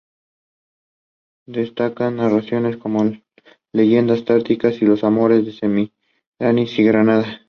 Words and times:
Destacan 1.45 2.15
narraciones 2.15 2.75
como 2.75 3.03
"Leyenda 3.71 4.15
tártara", 4.25 4.73
"los 4.81 5.03
amores 5.03 5.45
de 5.45 5.51
Semíramis" 5.51 6.79
y 6.79 6.83
"Granada". 6.83 7.39